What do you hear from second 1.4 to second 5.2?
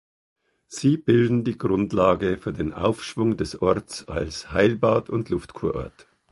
die Grundlage für den Aufschwung des Orts als Heilbad